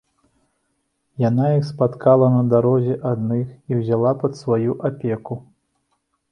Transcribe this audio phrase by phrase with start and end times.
[1.29, 5.43] Яна іх спаткала на дарозе адных і ўзяла пад сваю апеку.